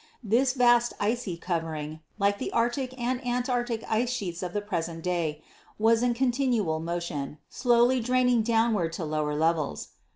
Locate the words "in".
6.01-6.15